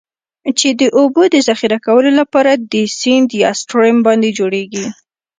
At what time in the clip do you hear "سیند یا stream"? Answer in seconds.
2.99-3.95